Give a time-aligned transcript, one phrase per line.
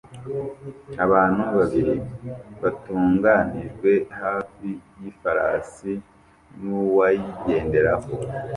[1.05, 1.95] Abantu babiri
[2.61, 4.67] batunganijwe hafi
[4.99, 5.91] yifarasi
[6.61, 8.09] nuwayigenderaho